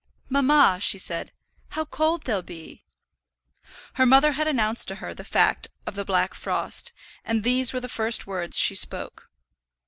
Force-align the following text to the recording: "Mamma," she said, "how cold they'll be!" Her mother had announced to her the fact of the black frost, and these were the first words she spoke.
"Mamma," 0.29 0.79
she 0.81 0.97
said, 0.97 1.31
"how 1.67 1.85
cold 1.85 2.23
they'll 2.23 2.41
be!" 2.41 2.83
Her 3.93 4.05
mother 4.07 4.31
had 4.31 4.47
announced 4.47 4.87
to 4.87 4.95
her 4.95 5.13
the 5.13 5.23
fact 5.23 5.67
of 5.85 5.93
the 5.93 6.03
black 6.03 6.33
frost, 6.33 6.91
and 7.23 7.43
these 7.43 7.71
were 7.71 7.79
the 7.79 7.87
first 7.87 8.25
words 8.25 8.57
she 8.57 8.73
spoke. 8.73 9.29